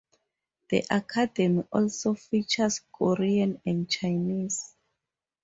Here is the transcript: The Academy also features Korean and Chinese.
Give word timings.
The 0.69 0.83
Academy 0.89 1.63
also 1.71 2.15
features 2.15 2.81
Korean 2.91 3.61
and 3.67 3.87
Chinese. 3.87 4.73